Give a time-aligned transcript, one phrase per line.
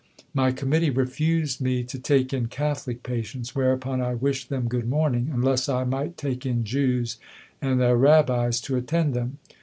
[0.33, 5.29] My Committee refused me to take in Catholic patients whereupon I wished them good morning,
[5.31, 7.19] unless I might take in Jews
[7.61, 9.37] and their Rabbis to attend them.